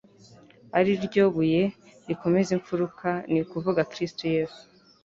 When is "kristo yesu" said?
3.91-4.61